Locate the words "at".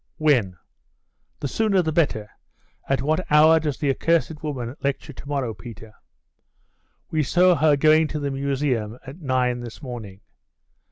2.89-3.03, 9.05-9.21